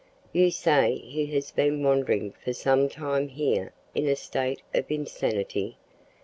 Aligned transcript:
You 0.33 0.49
say 0.49 0.95
he 0.95 1.27
has 1.35 1.51
been 1.51 1.83
wandering 1.83 2.31
for 2.43 2.53
some 2.53 2.89
time 2.89 3.27
here 3.27 3.71
in 3.93 4.07
a 4.07 4.15
state 4.15 4.63
of 4.73 4.89
insanity? 4.89 5.77